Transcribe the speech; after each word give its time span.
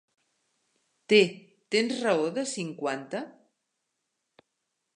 Té, 1.13 1.19
tens 1.75 2.01
raó 2.05 2.25
de 2.39 2.47
cinquanta? 2.53 3.21